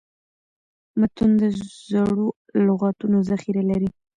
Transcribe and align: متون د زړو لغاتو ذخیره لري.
متون 0.99 1.29
د 1.41 1.43
زړو 1.87 2.27
لغاتو 2.67 3.05
ذخیره 3.29 3.63
لري. 3.71 3.89